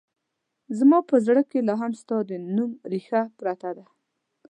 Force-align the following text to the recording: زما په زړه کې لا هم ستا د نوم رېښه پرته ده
زما 0.77 0.99
په 1.09 1.15
زړه 1.25 1.41
کې 1.49 1.59
لا 1.67 1.75
هم 1.81 1.91
ستا 2.01 2.17
د 2.29 2.31
نوم 2.55 2.71
رېښه 2.91 3.21
پرته 3.39 3.69
ده 3.77 3.85